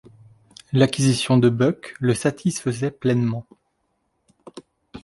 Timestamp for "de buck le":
1.37-2.15